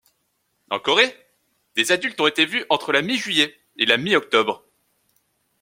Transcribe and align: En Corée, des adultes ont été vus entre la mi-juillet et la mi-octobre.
En 0.71 0.79
Corée, 0.79 1.15
des 1.75 1.91
adultes 1.91 2.19
ont 2.19 2.25
été 2.25 2.47
vus 2.47 2.65
entre 2.71 2.91
la 2.91 3.03
mi-juillet 3.03 3.55
et 3.77 3.85
la 3.85 3.97
mi-octobre. 3.97 4.65